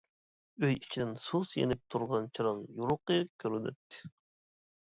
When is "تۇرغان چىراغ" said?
1.95-2.65